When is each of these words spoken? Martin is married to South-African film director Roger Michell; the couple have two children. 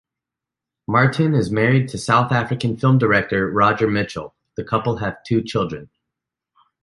Martin 0.87 1.35
is 1.35 1.51
married 1.51 1.87
to 1.87 1.95
South-African 1.95 2.75
film 2.75 2.97
director 2.97 3.51
Roger 3.51 3.87
Michell; 3.87 4.33
the 4.57 4.63
couple 4.63 4.97
have 4.97 5.23
two 5.23 5.43
children. 5.43 5.91